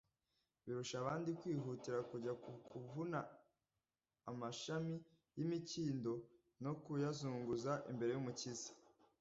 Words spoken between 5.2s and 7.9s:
y'imikindo no kuyazunguza